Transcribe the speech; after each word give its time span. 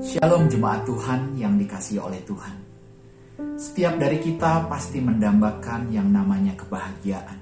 Shalom 0.00 0.48
jemaat 0.48 0.88
Tuhan 0.88 1.36
yang 1.36 1.60
dikasihi 1.60 2.00
oleh 2.00 2.24
Tuhan. 2.24 2.56
Setiap 3.60 4.00
dari 4.00 4.16
kita 4.16 4.64
pasti 4.64 4.96
mendambakan 5.04 5.92
yang 5.92 6.08
namanya 6.08 6.56
kebahagiaan. 6.56 7.36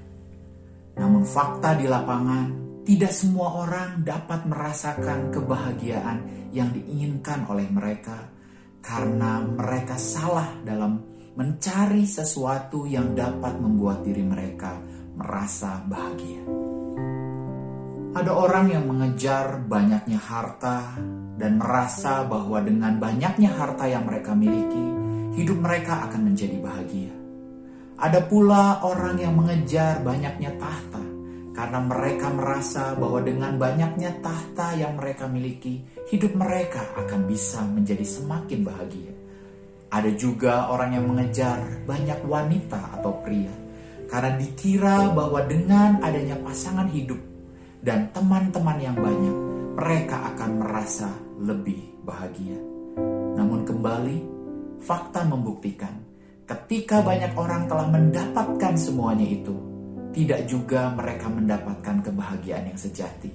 Namun 0.98 1.22
fakta 1.22 1.78
di 1.78 1.86
lapangan, 1.86 2.50
tidak 2.82 3.14
semua 3.14 3.62
orang 3.62 4.02
dapat 4.02 4.42
merasakan 4.42 5.30
kebahagiaan 5.30 6.50
yang 6.50 6.74
diinginkan 6.74 7.46
oleh 7.46 7.70
mereka 7.70 8.26
karena 8.82 9.46
mereka 9.46 9.94
salah 9.94 10.50
dalam 10.66 10.98
mencari 11.38 12.06
sesuatu 12.10 12.90
yang 12.90 13.14
dapat 13.14 13.54
membuat 13.62 14.02
diri 14.02 14.26
mereka 14.26 14.82
merasa 15.14 15.78
bahagia. 15.86 16.73
Ada 18.14 18.30
orang 18.30 18.70
yang 18.70 18.86
mengejar 18.86 19.58
banyaknya 19.66 20.22
harta 20.22 20.94
dan 21.34 21.58
merasa 21.58 22.22
bahwa 22.22 22.62
dengan 22.62 22.94
banyaknya 23.02 23.50
harta 23.58 23.90
yang 23.90 24.06
mereka 24.06 24.38
miliki, 24.38 24.86
hidup 25.34 25.58
mereka 25.58 26.06
akan 26.06 26.30
menjadi 26.30 26.62
bahagia. 26.62 27.10
Ada 27.98 28.22
pula 28.30 28.86
orang 28.86 29.18
yang 29.18 29.34
mengejar 29.34 29.98
banyaknya 30.06 30.54
tahta 30.62 31.02
karena 31.58 31.78
mereka 31.82 32.30
merasa 32.30 32.94
bahwa 32.94 33.18
dengan 33.18 33.58
banyaknya 33.58 34.22
tahta 34.22 34.78
yang 34.78 34.94
mereka 34.94 35.26
miliki, 35.26 35.82
hidup 36.06 36.38
mereka 36.38 36.86
akan 36.94 37.26
bisa 37.26 37.66
menjadi 37.66 38.06
semakin 38.06 38.62
bahagia. 38.62 39.10
Ada 39.90 40.14
juga 40.14 40.70
orang 40.70 40.94
yang 40.94 41.10
mengejar 41.10 41.82
banyak 41.82 42.22
wanita 42.30 42.94
atau 42.94 43.18
pria 43.26 43.50
karena 44.06 44.38
dikira 44.38 45.10
bahwa 45.10 45.42
dengan 45.50 45.98
adanya 45.98 46.38
pasangan 46.38 46.86
hidup 46.94 47.33
dan 47.84 48.08
teman-teman 48.16 48.80
yang 48.80 48.96
banyak, 48.96 49.36
mereka 49.76 50.32
akan 50.32 50.50
merasa 50.56 51.12
lebih 51.36 52.00
bahagia. 52.00 52.56
Namun 53.36 53.68
kembali, 53.68 54.18
fakta 54.80 55.28
membuktikan 55.28 55.92
ketika 56.48 57.04
banyak 57.04 57.36
orang 57.36 57.68
telah 57.68 57.84
mendapatkan 57.92 58.74
semuanya 58.80 59.28
itu, 59.28 59.52
tidak 60.16 60.48
juga 60.48 60.96
mereka 60.96 61.28
mendapatkan 61.28 62.00
kebahagiaan 62.08 62.72
yang 62.72 62.80
sejati. 62.80 63.28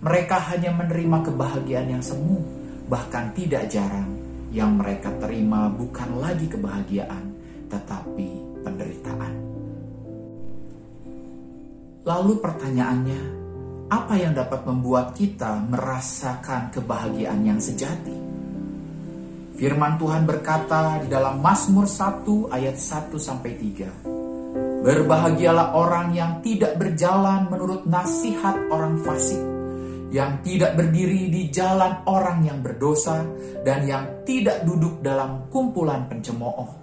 Mereka 0.00 0.40
hanya 0.50 0.72
menerima 0.72 1.28
kebahagiaan 1.28 1.92
yang 1.92 2.02
semu, 2.02 2.40
bahkan 2.88 3.28
tidak 3.36 3.68
jarang 3.68 4.08
yang 4.56 4.72
mereka 4.80 5.12
terima 5.20 5.68
bukan 5.68 6.16
lagi 6.16 6.48
kebahagiaan, 6.48 7.28
tetapi 7.68 8.28
penderitaan. 8.64 9.34
Lalu 12.02 12.34
pertanyaannya, 12.42 13.41
apa 13.92 14.16
yang 14.16 14.32
dapat 14.32 14.64
membuat 14.64 15.12
kita 15.12 15.68
merasakan 15.68 16.72
kebahagiaan 16.72 17.44
yang 17.44 17.60
sejati? 17.60 18.16
Firman 19.60 20.00
Tuhan 20.00 20.24
berkata 20.24 21.04
di 21.04 21.12
dalam 21.12 21.44
Mazmur 21.44 21.84
1 21.84 22.48
ayat 22.48 22.80
1 22.80 23.12
sampai 23.20 23.52
3. 23.52 24.80
Berbahagialah 24.80 25.76
orang 25.76 26.16
yang 26.16 26.40
tidak 26.40 26.80
berjalan 26.80 27.52
menurut 27.52 27.84
nasihat 27.84 28.56
orang 28.72 28.96
fasik, 29.04 29.44
yang 30.08 30.40
tidak 30.40 30.72
berdiri 30.72 31.28
di 31.28 31.52
jalan 31.52 32.00
orang 32.08 32.48
yang 32.48 32.64
berdosa, 32.64 33.20
dan 33.60 33.84
yang 33.84 34.24
tidak 34.24 34.64
duduk 34.64 35.04
dalam 35.04 35.52
kumpulan 35.52 36.08
pencemooh. 36.08 36.80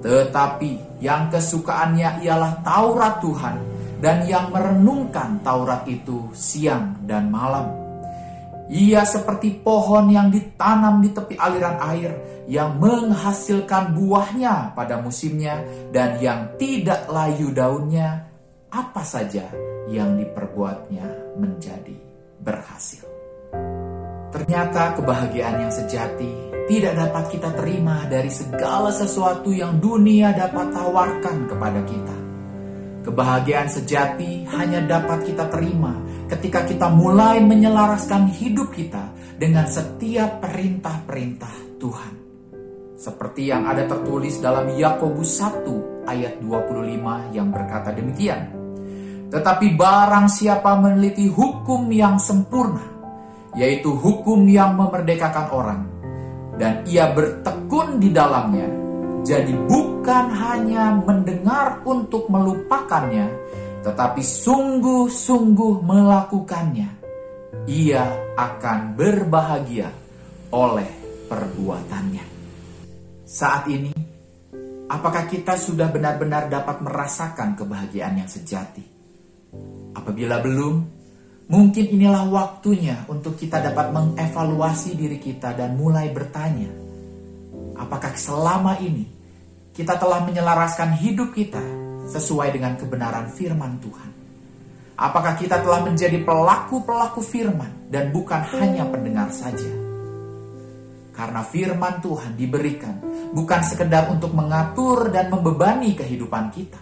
Tetapi 0.00 1.04
yang 1.04 1.28
kesukaannya 1.28 2.24
ialah 2.24 2.64
Taurat 2.64 3.20
Tuhan, 3.20 3.56
dan 4.00 4.24
yang 4.24 4.48
merenungkan 4.48 5.44
Taurat 5.44 5.84
itu 5.84 6.32
siang 6.32 7.04
dan 7.04 7.28
malam. 7.28 7.68
Ia 8.70 9.02
seperti 9.02 9.60
pohon 9.60 10.08
yang 10.14 10.30
ditanam 10.30 11.02
di 11.02 11.10
tepi 11.10 11.34
aliran 11.34 11.76
air 11.90 12.12
yang 12.46 12.78
menghasilkan 12.78 13.94
buahnya 13.98 14.74
pada 14.78 15.02
musimnya 15.02 15.60
dan 15.90 16.22
yang 16.22 16.54
tidak 16.54 17.06
layu 17.10 17.50
daunnya 17.50 18.30
apa 18.70 19.02
saja 19.02 19.50
yang 19.90 20.14
diperbuatnya 20.14 21.34
menjadi 21.38 21.98
berhasil. 22.38 23.02
Ternyata 24.30 24.94
kebahagiaan 25.02 25.66
yang 25.66 25.72
sejati 25.74 26.30
tidak 26.70 26.94
dapat 26.94 27.24
kita 27.34 27.50
terima 27.58 28.06
dari 28.06 28.30
segala 28.30 28.94
sesuatu 28.94 29.50
yang 29.50 29.82
dunia 29.82 30.30
dapat 30.30 30.70
tawarkan 30.70 31.50
kepada 31.50 31.82
kita. 31.82 32.19
Kebahagiaan 33.10 33.66
sejati 33.66 34.46
hanya 34.54 34.86
dapat 34.86 35.26
kita 35.26 35.50
terima 35.50 35.98
ketika 36.30 36.62
kita 36.62 36.86
mulai 36.94 37.42
menyelaraskan 37.42 38.30
hidup 38.30 38.70
kita 38.70 39.10
dengan 39.34 39.66
setiap 39.66 40.38
perintah-perintah 40.38 41.74
Tuhan. 41.82 42.14
Seperti 42.94 43.50
yang 43.50 43.66
ada 43.66 43.90
tertulis 43.90 44.38
dalam 44.38 44.70
Yakobus 44.70 45.42
1 45.42 46.06
ayat 46.06 46.38
25 46.38 47.34
yang 47.34 47.50
berkata 47.50 47.90
demikian. 47.90 48.54
Tetapi 49.26 49.74
barang 49.74 50.30
siapa 50.30 50.78
meneliti 50.78 51.26
hukum 51.26 51.90
yang 51.90 52.14
sempurna, 52.22 52.86
yaitu 53.58 53.90
hukum 53.90 54.46
yang 54.46 54.78
memerdekakan 54.78 55.46
orang, 55.50 55.82
dan 56.62 56.86
ia 56.86 57.10
bertekun 57.10 57.98
di 57.98 58.14
dalamnya, 58.14 58.70
jadi 59.20 59.52
bukan 59.68 60.26
hanya 60.32 60.96
mendengar 60.96 61.84
untuk 61.84 62.32
melupakannya, 62.32 63.28
tetapi 63.84 64.24
sungguh-sungguh 64.24 65.84
melakukannya. 65.84 66.90
Ia 67.68 68.04
akan 68.34 68.96
berbahagia 68.96 69.92
oleh 70.56 70.88
perbuatannya. 71.28 72.24
Saat 73.28 73.68
ini, 73.68 73.92
apakah 74.88 75.28
kita 75.28 75.54
sudah 75.54 75.92
benar-benar 75.92 76.48
dapat 76.48 76.80
merasakan 76.80 77.54
kebahagiaan 77.60 78.24
yang 78.24 78.30
sejati? 78.30 78.82
Apabila 79.94 80.40
belum, 80.40 80.74
mungkin 81.52 81.84
inilah 81.92 82.24
waktunya 82.26 83.04
untuk 83.06 83.36
kita 83.36 83.60
dapat 83.60 83.92
mengevaluasi 83.92 84.96
diri 84.96 85.20
kita 85.20 85.52
dan 85.52 85.76
mulai 85.76 86.08
bertanya, 86.08 86.79
Apakah 87.80 88.12
selama 88.12 88.76
ini 88.84 89.08
kita 89.72 89.96
telah 89.96 90.20
menyelaraskan 90.28 91.00
hidup 91.00 91.32
kita 91.32 91.64
sesuai 92.12 92.52
dengan 92.52 92.76
kebenaran 92.76 93.32
firman 93.32 93.80
Tuhan? 93.80 94.10
Apakah 95.00 95.32
kita 95.40 95.64
telah 95.64 95.80
menjadi 95.80 96.20
pelaku-pelaku 96.20 97.24
firman 97.24 97.88
dan 97.88 98.12
bukan 98.12 98.44
hanya 98.60 98.84
pendengar 98.84 99.32
saja? 99.32 99.72
Karena 101.16 101.40
firman 101.40 102.04
Tuhan 102.04 102.36
diberikan 102.36 103.00
bukan 103.32 103.60
sekedar 103.64 104.12
untuk 104.12 104.36
mengatur 104.36 105.08
dan 105.08 105.32
membebani 105.32 105.96
kehidupan 105.96 106.52
kita. 106.52 106.80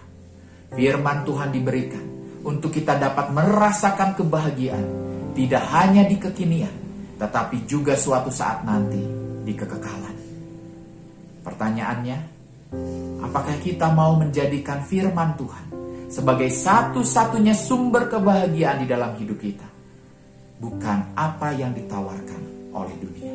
Firman 0.75 1.23
Tuhan 1.23 1.55
diberikan 1.55 2.03
untuk 2.43 2.75
kita 2.75 2.99
dapat 2.99 3.31
merasakan 3.31 4.19
kebahagiaan 4.19 4.85
tidak 5.31 5.63
hanya 5.71 6.03
di 6.03 6.19
kekinian, 6.19 6.75
tetapi 7.15 7.63
juga 7.63 7.95
suatu 7.95 8.27
saat 8.27 8.67
nanti 8.67 8.99
di 9.47 9.55
kekekalan. 9.55 10.08
Pertanyaannya, 11.49 12.17
apakah 13.25 13.57
kita 13.57 13.89
mau 13.89 14.13
menjadikan 14.13 14.85
firman 14.85 15.33
Tuhan 15.33 15.65
sebagai 16.05 16.53
satu-satunya 16.53 17.57
sumber 17.57 18.05
kebahagiaan 18.05 18.85
di 18.85 18.87
dalam 18.87 19.17
hidup 19.17 19.41
kita? 19.41 19.65
Bukan 20.61 21.17
apa 21.17 21.49
yang 21.57 21.73
ditawarkan 21.73 22.69
oleh 22.69 22.95
dunia. 23.01 23.33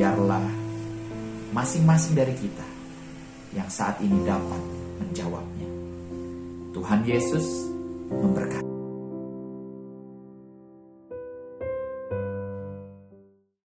Biarlah 0.00 0.48
masing-masing 1.52 2.16
dari 2.16 2.32
kita 2.32 2.66
yang 3.52 3.68
saat 3.68 4.00
ini 4.00 4.24
dapat 4.24 4.62
menjawabnya. 5.04 5.68
Tuhan 6.72 7.04
Yesus 7.04 7.68
memberkati. 8.08 8.77